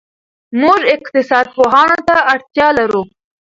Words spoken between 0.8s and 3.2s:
اقتصاد پوهانو ته اړتیا لرو.